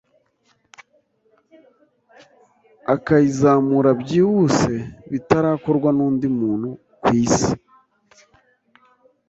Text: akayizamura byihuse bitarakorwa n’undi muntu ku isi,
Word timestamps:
akayizamura 2.93 3.89
byihuse 4.01 4.73
bitarakorwa 5.11 5.89
n’undi 5.97 6.27
muntu 6.39 6.69
ku 7.03 7.09
isi, 7.23 7.51